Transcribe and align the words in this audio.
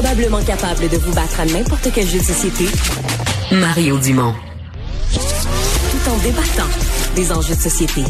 probablement 0.00 0.44
capable 0.44 0.88
de 0.88 0.96
vous 0.96 1.12
battre 1.12 1.40
à 1.40 1.44
n'importe 1.44 1.88
quel 1.92 2.06
jeu 2.06 2.20
de 2.20 2.22
société, 2.22 2.66
Mario 3.50 3.98
Dumont. 3.98 4.32
Tout 5.12 6.10
en 6.10 6.16
débattant 6.18 6.70
des 7.16 7.32
enjeux 7.32 7.56
de 7.56 7.60
société. 7.60 8.02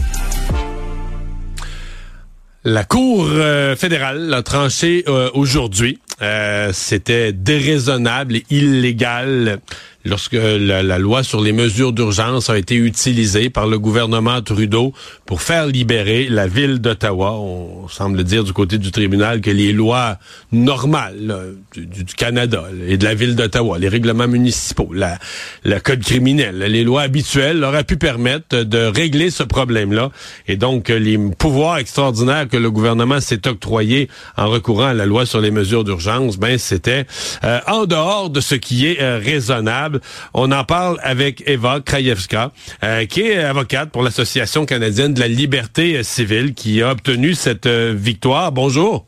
La 2.65 2.85
Cour 2.85 3.29
euh, 3.31 3.75
fédérale 3.75 4.35
a 4.35 4.43
tranché 4.43 5.03
euh, 5.09 5.31
aujourd'hui. 5.33 5.99
Euh, 6.21 6.73
c'était 6.75 7.33
déraisonnable 7.33 8.37
et 8.37 8.45
illégal 8.51 9.61
lorsque 10.05 10.35
la, 10.35 10.99
loi 10.99 11.23
sur 11.23 11.41
les 11.41 11.53
mesures 11.53 11.93
d'urgence 11.93 12.51
a 12.51 12.59
été 12.59 12.75
utilisée 12.77 13.51
par 13.51 13.67
le 13.67 13.79
gouvernement 13.79 14.41
Trudeau 14.43 14.93
pour 15.27 15.43
faire 15.43 15.67
libérer 15.67 16.29
la 16.29 16.47
ville 16.47 16.79
d'Ottawa. 16.79 17.33
On 17.33 17.89
semble 17.89 18.25
dire 18.25 18.45
du 18.45 18.53
côté 18.53 18.79
du 18.79 18.91
tribunal 18.91 19.41
que 19.41 19.51
les 19.51 19.73
lois 19.73 20.19
normales 20.53 21.57
du, 21.75 22.05
Canada 22.17 22.65
et 22.87 22.97
de 22.97 23.05
la 23.05 23.15
ville 23.15 23.35
d'Ottawa, 23.35 23.79
les 23.79 23.89
règlements 23.89 24.29
municipaux, 24.29 24.91
la, 24.93 25.19
le 25.65 25.79
code 25.79 26.01
criminel, 26.01 26.59
les 26.59 26.85
lois 26.85 27.03
habituelles 27.03 27.63
auraient 27.65 27.85
pu 27.85 27.97
permettre 27.97 28.63
de 28.63 28.79
régler 28.79 29.31
ce 29.31 29.43
problème-là. 29.43 30.11
Et 30.47 30.57
donc, 30.57 30.89
les 30.89 31.19
pouvoirs 31.19 31.79
extraordinaires 31.79 32.49
que 32.49 32.57
le 32.57 32.71
gouvernement 32.71 33.21
s'est 33.21 33.47
octroyé 33.47 34.09
en 34.37 34.49
recourant 34.49 34.87
à 34.87 34.95
la 34.95 35.07
loi 35.07 35.27
sur 35.27 35.41
les 35.41 35.51
mesures 35.51 35.85
d'urgence, 35.85 36.39
ben 36.39 36.59
c'était 36.59 37.07
euh, 37.45 37.61
en 37.67 37.85
dehors 37.87 38.31
de 38.31 38.41
ce 38.41 38.55
qui 38.55 38.87
est 38.87 39.01
euh, 39.01 39.21
raisonnable 39.23 39.98
on 40.35 40.53
en 40.53 40.65
parle 40.65 40.99
avec 41.03 41.43
Eva 41.47 41.81
Krajewska, 41.81 42.53
euh, 42.83 43.07
qui 43.07 43.23
est 43.23 43.39
avocate 43.39 43.91
pour 43.91 44.03
l'Association 44.03 44.67
canadienne 44.67 45.15
de 45.15 45.21
la 45.21 45.29
liberté 45.29 46.03
civile, 46.03 46.55
qui 46.55 46.83
a 46.83 46.93
obtenu 46.93 47.35
cette 47.35 47.67
euh, 47.67 47.95
victoire. 47.97 48.53
Bonjour. 48.53 49.07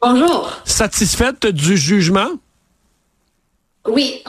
Bonjour. 0.00 0.50
Satisfaite 0.64 1.46
du 1.46 1.76
jugement? 1.76 2.30
Oui. 3.86 4.22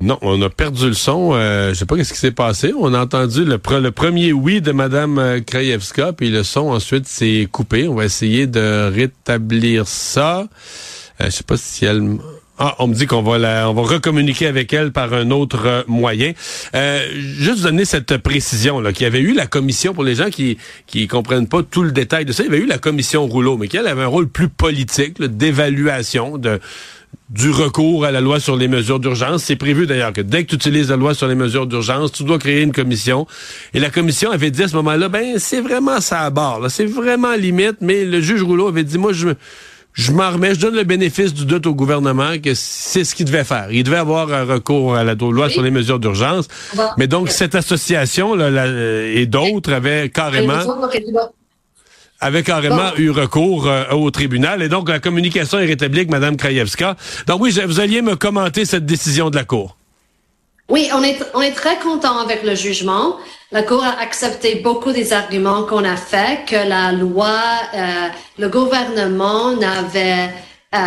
Non, 0.00 0.16
on 0.22 0.40
a 0.42 0.48
perdu 0.48 0.86
le 0.86 0.94
son. 0.94 1.30
Euh, 1.32 1.70
je 1.70 1.74
sais 1.74 1.84
pas 1.86 1.96
qu'est-ce 1.96 2.12
qui 2.12 2.20
s'est 2.20 2.30
passé. 2.30 2.72
On 2.78 2.94
a 2.94 3.02
entendu 3.02 3.44
le, 3.44 3.58
le 3.80 3.90
premier 3.90 4.32
oui 4.32 4.60
de 4.60 4.70
Madame 4.70 5.18
euh, 5.18 5.40
Krajewska, 5.40 6.12
puis 6.12 6.30
le 6.30 6.44
son 6.44 6.68
ensuite 6.68 7.08
s'est 7.08 7.48
coupé. 7.50 7.88
On 7.88 7.94
va 7.94 8.04
essayer 8.04 8.46
de 8.46 8.88
rétablir 8.94 9.88
ça. 9.88 10.46
Euh, 11.20 11.24
je 11.24 11.30
sais 11.30 11.42
pas 11.42 11.56
si 11.56 11.84
elle. 11.84 12.18
Ah, 12.60 12.74
on 12.80 12.88
me 12.88 12.94
dit 12.94 13.06
qu'on 13.06 13.22
va 13.22 13.38
la, 13.38 13.70
on 13.70 13.74
va 13.74 13.82
recommuniquer 13.82 14.48
avec 14.48 14.72
elle 14.72 14.90
par 14.90 15.14
un 15.14 15.30
autre 15.30 15.66
euh, 15.66 15.82
moyen. 15.86 16.32
Euh, 16.74 17.06
juste 17.14 17.62
donner 17.62 17.84
cette 17.84 18.16
précision 18.18 18.80
là, 18.80 18.92
qu'il 18.92 19.04
y 19.04 19.06
avait 19.06 19.20
eu 19.20 19.32
la 19.32 19.46
commission 19.46 19.94
pour 19.94 20.02
les 20.02 20.16
gens 20.16 20.28
qui 20.28 20.58
qui 20.86 21.06
comprennent 21.06 21.46
pas 21.46 21.62
tout 21.62 21.82
le 21.82 21.92
détail 21.92 22.24
de 22.24 22.32
ça. 22.32 22.42
Il 22.44 22.46
y 22.46 22.54
avait 22.54 22.64
eu 22.64 22.66
la 22.66 22.78
commission 22.78 23.26
rouleau, 23.26 23.56
mais 23.56 23.68
qu'elle 23.68 23.86
avait 23.86 24.02
un 24.02 24.08
rôle 24.08 24.28
plus 24.28 24.48
politique 24.48 25.20
d'évaluation 25.22 26.36
de 26.36 26.60
du 27.30 27.50
recours 27.50 28.04
à 28.04 28.10
la 28.10 28.20
loi 28.20 28.40
sur 28.40 28.56
les 28.56 28.68
mesures 28.68 29.00
d'urgence. 29.00 29.44
C'est 29.44 29.56
prévu 29.56 29.86
d'ailleurs 29.86 30.12
que 30.12 30.20
dès 30.20 30.44
que 30.44 30.50
tu 30.50 30.56
utilises 30.56 30.90
la 30.90 30.96
loi 30.96 31.14
sur 31.14 31.28
les 31.28 31.34
mesures 31.34 31.66
d'urgence, 31.66 32.12
tu 32.12 32.24
dois 32.24 32.38
créer 32.38 32.62
une 32.62 32.72
commission. 32.72 33.26
Et 33.74 33.80
la 33.80 33.90
commission 33.90 34.30
avait 34.30 34.50
dit 34.50 34.62
à 34.62 34.68
ce 34.68 34.76
moment-là, 34.76 35.08
ben 35.08 35.38
c'est 35.38 35.60
vraiment 35.60 36.00
ça 36.00 36.20
à 36.20 36.30
bord, 36.30 36.66
c'est 36.70 36.86
vraiment 36.86 37.34
limite, 37.34 37.76
mais 37.80 38.04
le 38.04 38.20
juge 38.20 38.42
Rouleau 38.42 38.68
avait 38.68 38.84
dit, 38.84 38.98
moi 38.98 39.12
je 39.12 39.28
je 39.98 40.12
m'en 40.12 40.30
remets, 40.30 40.54
je 40.54 40.60
donne 40.60 40.76
le 40.76 40.84
bénéfice 40.84 41.34
du 41.34 41.44
doute 41.44 41.66
au 41.66 41.74
gouvernement 41.74 42.38
que 42.42 42.52
c'est 42.54 43.02
ce 43.02 43.16
qu'il 43.16 43.26
devait 43.26 43.42
faire. 43.42 43.66
Il 43.72 43.82
devait 43.82 43.96
avoir 43.96 44.32
un 44.32 44.44
recours 44.44 44.94
à 44.94 45.02
la 45.02 45.14
loi 45.14 45.50
sur 45.50 45.60
les 45.60 45.72
mesures 45.72 45.98
d'urgence. 45.98 46.46
Mais 46.98 47.08
donc, 47.08 47.30
cette 47.30 47.56
association 47.56 48.36
là, 48.36 48.66
et 49.12 49.26
d'autres 49.26 49.72
avaient 49.72 50.08
carrément 50.08 50.60
avait 52.20 52.42
carrément 52.42 52.94
eu 52.96 53.10
recours 53.10 53.68
euh, 53.68 53.84
au 53.92 54.10
tribunal. 54.10 54.62
Et 54.62 54.68
donc, 54.68 54.88
la 54.88 54.98
communication 54.98 55.58
est 55.58 55.66
rétablie 55.66 56.00
avec 56.00 56.10
Mme 56.10 56.36
Krajewska. 56.36 56.96
Donc 57.26 57.40
oui, 57.40 57.58
vous 57.66 57.80
alliez 57.80 58.02
me 58.02 58.16
commenter 58.16 58.64
cette 58.64 58.86
décision 58.86 59.30
de 59.30 59.36
la 59.36 59.44
Cour. 59.44 59.76
Oui, 60.68 60.90
on 60.94 61.02
est, 61.02 61.18
on 61.32 61.40
est 61.40 61.52
très 61.52 61.78
content 61.78 62.18
avec 62.18 62.42
le 62.42 62.54
jugement. 62.54 63.16
La 63.52 63.62
Cour 63.62 63.82
a 63.82 63.98
accepté 64.00 64.56
beaucoup 64.56 64.92
des 64.92 65.14
arguments 65.14 65.62
qu'on 65.62 65.84
a 65.84 65.96
fait, 65.96 66.44
que 66.46 66.68
la 66.68 66.92
loi, 66.92 67.40
euh, 67.74 68.08
le 68.38 68.48
gouvernement 68.50 69.56
n'avait, 69.56 70.28
euh, 70.74 70.78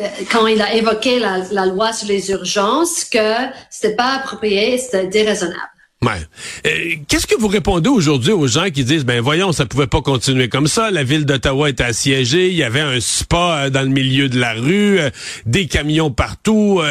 euh 0.00 0.08
quand 0.32 0.46
il 0.46 0.60
a 0.62 0.74
évoqué 0.74 1.18
la, 1.20 1.40
la, 1.52 1.66
loi 1.66 1.92
sur 1.92 2.08
les 2.08 2.30
urgences, 2.30 3.04
que 3.04 3.34
c'était 3.70 3.94
pas 3.94 4.14
approprié, 4.14 4.78
c'était 4.78 5.06
déraisonnable. 5.06 5.73
Euh, 6.08 6.70
qu'est-ce 7.08 7.26
que 7.26 7.34
vous 7.34 7.48
répondez 7.48 7.88
aujourd'hui 7.88 8.32
aux 8.32 8.46
gens 8.46 8.70
qui 8.70 8.84
disent, 8.84 9.04
ben 9.04 9.20
voyons, 9.20 9.52
ça 9.52 9.66
pouvait 9.66 9.86
pas 9.86 10.02
continuer 10.02 10.48
comme 10.48 10.66
ça. 10.66 10.90
La 10.90 11.04
ville 11.04 11.24
d'Ottawa 11.24 11.70
était 11.70 11.84
assiégée, 11.84 12.48
il 12.48 12.54
y 12.54 12.62
avait 12.62 12.80
un 12.80 13.00
spa 13.00 13.64
euh, 13.64 13.70
dans 13.70 13.82
le 13.82 13.88
milieu 13.88 14.28
de 14.28 14.38
la 14.38 14.54
rue, 14.54 14.98
euh, 14.98 15.10
des 15.46 15.66
camions 15.66 16.10
partout. 16.10 16.82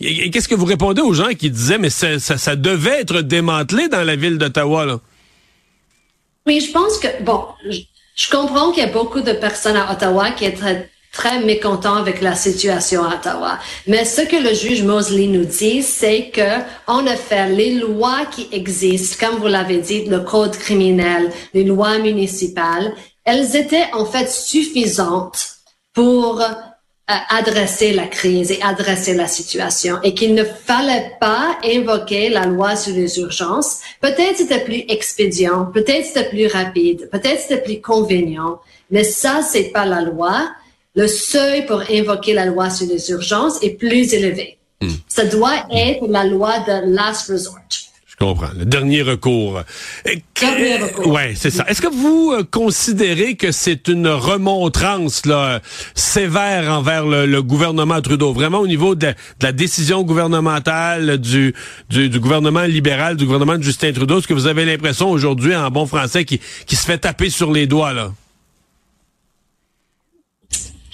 Qu'est-ce 0.00 0.48
que 0.48 0.54
vous 0.54 0.64
répondez 0.64 1.02
aux 1.02 1.14
gens 1.14 1.34
qui 1.38 1.50
disaient, 1.50 1.78
mais 1.78 1.90
ça, 1.90 2.18
ça, 2.18 2.56
devait 2.56 3.00
être 3.00 3.20
démantelé 3.22 3.88
dans 3.88 4.02
la 4.02 4.16
ville 4.16 4.38
d'Ottawa? 4.38 5.00
Oui, 6.46 6.60
je 6.60 6.72
pense 6.72 6.98
que 6.98 7.22
bon, 7.22 7.44
je, 7.68 7.78
je 8.16 8.30
comprends 8.30 8.72
qu'il 8.72 8.82
y 8.82 8.86
a 8.86 8.92
beaucoup 8.92 9.20
de 9.20 9.32
personnes 9.32 9.76
à 9.76 9.92
Ottawa 9.92 10.30
qui 10.32 10.44
étaient 10.44 10.88
très 11.12 11.40
mécontent 11.40 11.96
avec 11.96 12.20
la 12.20 12.34
situation 12.34 13.02
à 13.02 13.16
Ottawa. 13.16 13.58
Mais 13.86 14.04
ce 14.04 14.22
que 14.22 14.36
le 14.36 14.54
juge 14.54 14.82
Mosley 14.82 15.26
nous 15.26 15.44
dit, 15.44 15.82
c'est 15.82 16.30
que, 16.30 16.60
en 16.86 17.06
effet, 17.06 17.48
les 17.48 17.74
lois 17.74 18.26
qui 18.30 18.48
existent, 18.52 19.26
comme 19.26 19.40
vous 19.40 19.48
l'avez 19.48 19.78
dit, 19.78 20.04
le 20.04 20.20
code 20.20 20.56
criminel, 20.56 21.30
les 21.54 21.64
lois 21.64 21.98
municipales, 21.98 22.92
elles 23.24 23.56
étaient 23.56 23.88
en 23.92 24.04
fait 24.04 24.28
suffisantes 24.30 25.58
pour 25.92 26.40
euh, 26.40 27.14
adresser 27.30 27.92
la 27.92 28.06
crise 28.06 28.50
et 28.50 28.60
adresser 28.62 29.14
la 29.14 29.26
situation 29.26 29.98
et 30.02 30.14
qu'il 30.14 30.34
ne 30.34 30.44
fallait 30.44 31.12
pas 31.20 31.58
invoquer 31.64 32.28
la 32.28 32.44
loi 32.44 32.76
sur 32.76 32.94
les 32.94 33.18
urgences. 33.18 33.80
Peut-être 34.00 34.36
c'était 34.36 34.62
plus 34.62 34.84
expédient, 34.88 35.64
peut-être 35.72 36.04
c'était 36.04 36.28
plus 36.28 36.46
rapide, 36.46 37.08
peut-être 37.10 37.40
c'était 37.40 37.62
plus 37.62 37.80
convenient, 37.80 38.60
mais 38.90 39.04
ça, 39.04 39.40
c'est 39.42 39.70
pas 39.70 39.84
la 39.84 40.02
loi 40.02 40.50
le 40.98 41.06
seuil 41.06 41.64
pour 41.64 41.80
invoquer 41.88 42.34
la 42.34 42.44
loi 42.44 42.70
sur 42.70 42.88
les 42.88 43.10
urgences 43.10 43.62
est 43.62 43.78
plus 43.78 44.12
élevé. 44.12 44.58
Hmm. 44.80 44.88
Ça 45.06 45.24
doit 45.24 45.64
être 45.72 46.04
la 46.08 46.24
loi 46.24 46.58
de 46.58 46.92
last 46.92 47.30
resort. 47.30 47.54
Je 48.08 48.16
comprends. 48.16 48.50
Le 48.58 48.64
dernier 48.64 49.02
recours. 49.02 49.62
Dernier 50.40 50.78
recours. 50.78 51.06
Ouais, 51.06 51.34
c'est 51.36 51.50
ça. 51.50 51.64
Est-ce 51.68 51.80
que 51.80 51.86
vous 51.86 52.32
euh, 52.32 52.42
considérez 52.42 53.36
que 53.36 53.52
c'est 53.52 53.86
une 53.86 54.08
remontrance 54.08 55.24
là, 55.24 55.60
sévère 55.94 56.68
envers 56.72 57.06
le, 57.06 57.42
gouvernement 57.42 58.00
Trudeau, 58.00 58.32
vraiment 58.32 58.58
au 58.58 58.66
niveau 58.66 58.96
de, 58.96 59.14
la 59.40 59.52
décision 59.52 60.02
gouvernementale 60.02 61.18
du, 61.18 61.54
du, 61.90 62.18
gouvernement 62.18 62.64
libéral, 62.64 63.16
du 63.16 63.24
gouvernement 63.24 63.56
de 63.56 63.62
Justin 63.62 63.92
Trudeau? 63.92 64.18
Est-ce 64.18 64.26
que 64.26 64.34
vous 64.34 64.48
avez 64.48 64.64
l'impression 64.64 65.08
aujourd'hui, 65.10 65.54
en 65.54 65.70
bon 65.70 65.86
français, 65.86 66.24
qui, 66.24 66.40
qui 66.66 66.74
se 66.74 66.84
fait 66.84 66.98
taper 66.98 67.30
sur 67.30 67.52
les 67.52 67.68
doigts 67.68 67.92
là? 67.92 68.10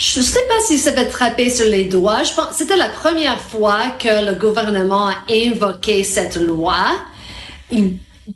Je 0.07 0.21
ne 0.21 0.25
sais 0.25 0.47
pas 0.47 0.61
si 0.61 0.79
ça 0.79 0.91
va 0.91 1.01
attraper 1.01 1.49
sur 1.49 1.65
les 1.65 1.85
doigts. 1.85 2.23
Je 2.25 2.35
pense 2.35 2.57
c'était 2.57 2.77
la 2.77 2.91
première 2.91 3.41
fois 3.41 3.81
que 3.99 4.27
le 4.27 4.35
gouvernement 4.35 5.09
a 5.09 5.15
invoqué 5.31 6.05
cette 6.05 6.37
loi. 6.37 6.77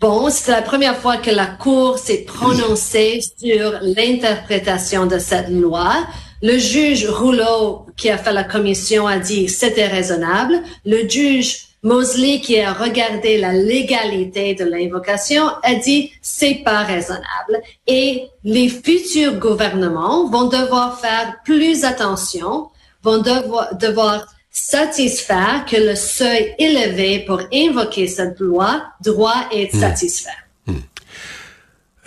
Bon, 0.01 0.31
c'était 0.31 0.53
la 0.53 0.63
première 0.63 0.97
fois 0.97 1.19
que 1.19 1.31
la 1.31 1.45
Cour 1.45 1.99
s'est 1.99 2.25
prononcée 2.27 3.21
sur 3.39 3.75
l'interprétation 3.83 5.05
de 5.05 5.19
cette 5.19 5.51
loi. 5.51 6.07
Le 6.43 6.57
juge 6.57 7.07
Rouleau, 7.07 7.85
qui 7.99 8.09
a 8.09 8.17
fait 8.17 8.33
la 8.33 8.45
commission, 8.45 9.07
a 9.07 9.19
dit 9.19 9.51
c'était 9.51 9.89
raisonnable. 9.89 10.63
Le 10.87 11.07
juge 11.07 11.68
Mosley, 11.83 12.41
qui 12.41 12.59
a 12.61 12.73
regardé 12.73 13.39
la 13.39 13.53
légalité 13.53 14.55
de 14.55 14.65
l'invocation, 14.65 15.49
a 15.63 15.75
dit 15.75 16.13
c'est 16.21 16.63
pas 16.65 16.83
raisonnable. 16.83 17.61
Et 17.87 18.29
les 18.45 18.69
futurs 18.69 19.39
gouvernements 19.39 20.29
vont 20.29 20.49
devoir 20.49 21.01
faire 21.01 21.37
plus 21.45 21.85
attention, 21.85 22.69
vont 23.03 23.19
devoir, 23.19 23.77
devoir 23.77 24.27
satisfaire 24.51 25.65
que 25.71 25.77
le 25.77 25.95
seuil 25.95 26.55
élevé 26.59 27.21
pour 27.21 27.41
invoquer 27.53 28.09
cette 28.09 28.41
loi 28.41 28.83
doit 29.05 29.49
être 29.53 29.75
hmm. 29.75 29.81
satisfait. 29.81 30.31
Hmm. 30.67 30.79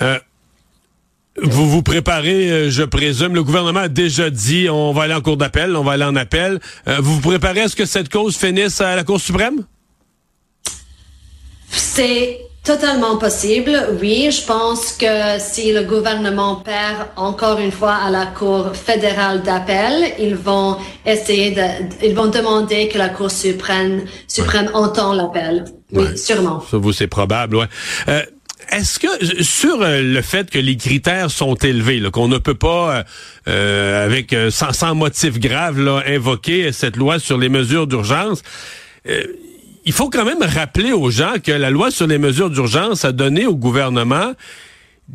Euh, 0.01 0.19
vous 1.41 1.69
vous 1.69 1.81
préparez, 1.81 2.51
euh, 2.51 2.69
je 2.69 2.83
présume, 2.83 3.33
le 3.33 3.43
gouvernement 3.43 3.81
a 3.81 3.87
déjà 3.87 4.29
dit 4.29 4.69
on 4.69 4.93
va 4.93 5.03
aller 5.03 5.13
en 5.13 5.21
cour 5.21 5.37
d'appel, 5.37 5.75
on 5.75 5.83
va 5.83 5.93
aller 5.93 6.03
en 6.03 6.15
appel. 6.15 6.59
Euh, 6.87 6.97
vous 6.99 7.15
vous 7.15 7.29
préparez 7.29 7.61
à 7.61 7.67
ce 7.67 7.75
que 7.75 7.85
cette 7.85 8.09
cause 8.09 8.37
finisse 8.37 8.81
à 8.81 8.95
la 8.95 9.03
Cour 9.03 9.19
suprême? 9.19 9.63
C'est 11.69 12.39
totalement 12.63 13.17
possible, 13.17 13.71
oui. 14.01 14.29
Je 14.31 14.45
pense 14.45 14.91
que 14.91 15.39
si 15.39 15.73
le 15.73 15.83
gouvernement 15.83 16.57
perd 16.57 17.07
encore 17.15 17.59
une 17.59 17.71
fois 17.71 17.95
à 17.95 18.09
la 18.09 18.27
Cour 18.27 18.75
fédérale 18.75 19.41
d'appel, 19.41 20.13
ils 20.19 20.35
vont 20.35 20.77
essayer 21.05 21.51
de, 21.51 22.05
ils 22.05 22.13
vont 22.13 22.27
demander 22.27 22.87
que 22.87 22.97
la 22.97 23.09
Cour 23.09 23.31
suprême, 23.31 24.03
suprême 24.27 24.69
entend 24.73 25.13
l'appel. 25.13 25.65
Oui, 25.93 26.17
sûrement. 26.17 26.63
Ça, 26.69 26.77
vous, 26.77 26.93
c'est 26.93 27.07
probable, 27.07 27.55
ouais. 27.55 27.67
Euh, 28.07 28.21
est-ce 28.69 28.99
que 28.99 29.43
sur 29.43 29.81
euh, 29.81 30.01
le 30.01 30.21
fait 30.21 30.49
que 30.49 30.59
les 30.59 30.77
critères 30.77 31.31
sont 31.31 31.55
élevés, 31.55 32.01
qu'on 32.11 32.27
ne 32.27 32.37
peut 32.37 32.55
pas, 32.55 32.97
euh, 32.97 33.03
euh 33.47 34.05
avec 34.05 34.35
sans, 34.49 34.73
sans, 34.73 34.95
motif 34.95 35.39
grave, 35.39 35.79
là, 35.79 36.03
invoquer 36.07 36.71
cette 36.71 36.95
loi 36.95 37.19
sur 37.19 37.37
les 37.37 37.49
mesures 37.49 37.87
d'urgence, 37.87 38.43
il 39.85 39.93
faut 39.93 40.09
quand 40.09 40.25
même 40.25 40.43
rappeler 40.43 40.91
aux 40.91 41.09
gens 41.09 41.33
que 41.43 41.51
la 41.51 41.71
loi 41.71 41.89
sur 41.89 42.07
les 42.07 42.19
mesures 42.19 42.49
d'urgence 42.49 43.03
a 43.03 43.11
donné 43.11 43.47
au 43.47 43.55
gouvernement 43.55 44.33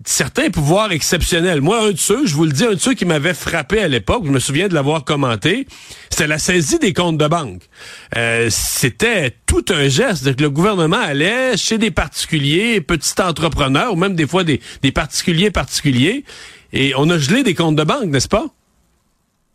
certains 0.05 0.51
pouvoirs 0.51 0.93
exceptionnels. 0.93 1.61
Moi, 1.61 1.81
un 1.81 1.91
de 1.93 1.99
ceux, 1.99 2.27
je 2.27 2.35
vous 2.35 2.45
le 2.45 2.53
dis, 2.53 2.65
un 2.65 2.75
de 2.75 2.79
ceux 2.79 2.95
qui 2.95 3.05
m'avait 3.05 3.35
frappé 3.35 3.81
à 3.81 3.89
l'époque, 3.89 4.25
je 4.27 4.31
me 4.31 4.39
souviens 4.39 4.69
de 4.69 4.75
l'avoir 4.75 5.05
commenté, 5.05 5.67
c'était 6.11 6.27
la 6.27 6.39
saisie 6.39 6.79
des 6.79 6.93
comptes 6.93 7.19
de 7.19 7.27
banque. 7.27 7.63
Euh, 8.17 8.49
c'était 8.51 9.35
tout 9.47 9.65
un 9.69 9.89
geste. 9.89 10.35
que 10.37 10.43
le 10.43 10.51
gouvernement 10.51 11.01
allait 11.01 11.57
chez 11.57 11.79
des 11.79 11.91
particuliers, 11.91 12.81
petits 12.81 13.21
entrepreneurs, 13.21 13.93
ou 13.93 13.97
même 13.97 14.15
des 14.15 14.27
fois 14.27 14.45
des, 14.45 14.61
des 14.83 14.93
particuliers 14.93 15.51
particuliers, 15.51 16.25
et 16.73 16.93
on 16.97 17.09
a 17.11 17.19
gelé 17.19 17.43
des 17.43 17.55
comptes 17.55 17.77
de 17.77 17.85
banque, 17.85 18.07
n'est-ce 18.07 18.29
pas? 18.29 18.47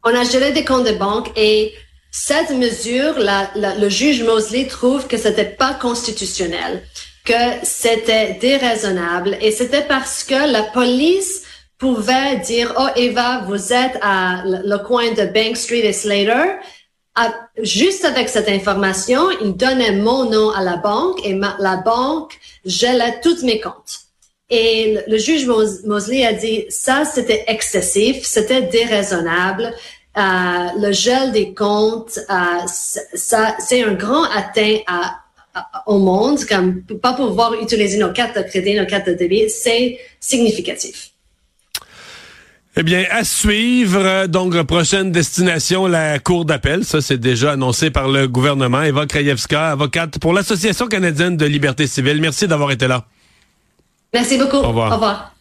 On 0.03 0.09
a 0.09 0.23
gelé 0.23 0.51
des 0.51 0.65
comptes 0.65 0.87
de 0.87 0.97
banque 0.97 1.31
et 1.35 1.73
cette 2.11 2.51
mesure, 2.51 3.15
le 3.55 3.89
juge 3.89 4.23
Mosley 4.23 4.67
trouve 4.67 5.07
que 5.07 5.17
c'était 5.17 5.45
pas 5.45 5.73
constitutionnel 5.73 6.83
que 7.23 7.33
c'était 7.63 8.33
déraisonnable 8.33 9.37
et 9.41 9.51
c'était 9.51 9.83
parce 9.83 10.23
que 10.23 10.51
la 10.51 10.63
police 10.63 11.43
pouvait 11.77 12.37
dire, 12.37 12.73
oh 12.77 12.87
Eva, 12.95 13.43
vous 13.47 13.73
êtes 13.73 13.97
à 14.01 14.43
le 14.45 14.77
coin 14.77 15.11
de 15.11 15.25
Bank 15.25 15.57
Street 15.57 15.85
et 15.85 15.93
Slater. 15.93 16.59
juste 17.59 18.05
avec 18.05 18.29
cette 18.29 18.49
information, 18.49 19.29
il 19.41 19.55
donnait 19.55 19.93
mon 19.93 20.29
nom 20.29 20.51
à 20.51 20.63
la 20.63 20.77
banque 20.77 21.25
et 21.25 21.39
la 21.59 21.77
banque 21.77 22.39
gelait 22.65 23.19
tous 23.21 23.43
mes 23.43 23.59
comptes. 23.59 24.01
Et 24.49 24.97
le, 25.07 25.17
juge 25.17 25.45
Mosley 25.85 26.25
a 26.25 26.33
dit, 26.33 26.65
ça 26.69 27.05
c'était 27.05 27.45
excessif, 27.47 28.25
c'était 28.25 28.63
déraisonnable. 28.63 29.73
Euh, 30.17 30.67
le 30.79 30.91
gel 30.91 31.31
des 31.31 31.53
comptes, 31.53 32.19
euh, 32.29 32.67
ça, 32.67 33.55
c'est 33.59 33.83
un 33.83 33.93
grand 33.93 34.23
atteint 34.23 34.77
à 34.87 35.21
au 35.85 35.97
monde, 35.99 36.39
comme 36.45 36.81
pas 37.01 37.13
pouvoir 37.13 37.53
utiliser 37.61 37.97
nos 37.97 38.11
cartes 38.11 38.37
de 38.37 38.43
crédit, 38.43 38.73
nos 38.73 38.85
cartes 38.85 39.07
de 39.07 39.13
débit, 39.13 39.49
c'est 39.49 39.99
significatif. 40.19 41.09
Eh 42.77 42.83
bien, 42.83 43.03
à 43.11 43.25
suivre. 43.25 44.27
Donc, 44.27 44.61
prochaine 44.63 45.11
destination, 45.11 45.87
la 45.87 46.19
Cour 46.19 46.45
d'appel. 46.45 46.85
Ça, 46.85 47.01
c'est 47.01 47.17
déjà 47.17 47.51
annoncé 47.51 47.91
par 47.91 48.07
le 48.07 48.29
gouvernement. 48.29 48.81
Eva 48.81 49.05
Krajewska, 49.05 49.71
avocate 49.71 50.19
pour 50.19 50.31
l'Association 50.31 50.87
canadienne 50.87 51.35
de 51.35 51.45
liberté 51.45 51.85
civile. 51.85 52.21
Merci 52.21 52.47
d'avoir 52.47 52.71
été 52.71 52.87
là. 52.87 53.03
Merci 54.13 54.37
beaucoup. 54.37 54.57
Au 54.57 54.69
revoir. 54.69 54.91
Au 54.91 54.95
revoir. 54.95 55.35